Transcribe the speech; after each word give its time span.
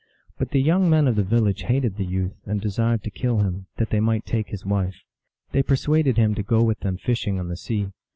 But 0.39 0.49
the 0.49 0.59
young 0.63 0.89
men 0.89 1.07
of 1.07 1.15
the 1.15 1.21
village 1.21 1.61
hated 1.61 1.95
the 1.97 2.03
youth, 2.05 2.33
and 2.47 2.59
desired 2.59 3.03
to 3.03 3.11
kill 3.11 3.41
him, 3.41 3.67
that 3.77 3.91
they 3.91 3.99
might 3.99 4.25
take 4.25 4.47
his 4.47 4.65
wife. 4.65 4.95
They 5.51 5.61
persuaded 5.61 6.17
him 6.17 6.33
to 6.33 6.41
go 6.41 6.63
with 6.63 6.79
them 6.79 6.97
fishing 6.97 7.39
on 7.39 7.49
the 7.49 7.55
sea. 7.55 7.91